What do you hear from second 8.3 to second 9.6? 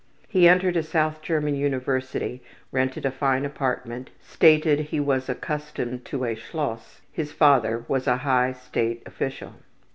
state official.